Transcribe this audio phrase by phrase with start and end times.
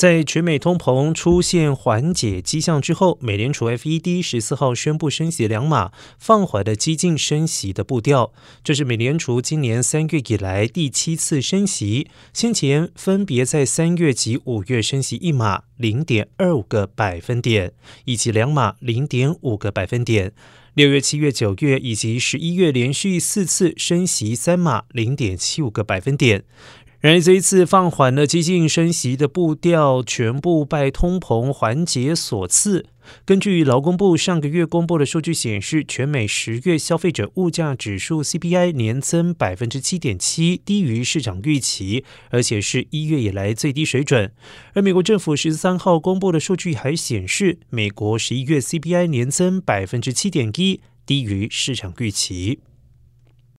[0.00, 8.32] 在全美通膨出现缓解迹象之后，美联储 FED 十四号宣布升息两码，放缓了激进升息的步调。
[8.64, 17.74] 这是美联储今年三月以来第七次升息，先前分别在三月及五月升息一码零点二五个百分点，
[18.06, 20.32] 以及两码零点五个百分点。
[20.72, 26.44] 六月、七月、九月以及十一月连续四次升息三码零点七五个百分点。
[27.00, 32.84] 然而，这一次放缓了激进升息的步调，全部拜通膨缓解所赐。
[33.24, 44.30] 根据劳工部上个月公布的数据显示，全美十月消费者物价指数 CPI 年增百分之七点七，低于市场预期，而且是一月以来最低水准。
[44.74, 52.58] 而美国政府十三号公布的数据还显示，美国十一月 CPI 年增百分之七点一，低于市场预期。